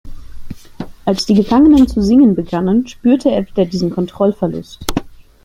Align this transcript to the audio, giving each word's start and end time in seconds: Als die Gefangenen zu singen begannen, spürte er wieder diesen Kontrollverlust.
Als 1.05 1.27
die 1.27 1.35
Gefangenen 1.35 1.87
zu 1.87 2.01
singen 2.01 2.33
begannen, 2.33 2.87
spürte 2.87 3.29
er 3.29 3.45
wieder 3.47 3.65
diesen 3.65 3.91
Kontrollverlust. 3.91 4.79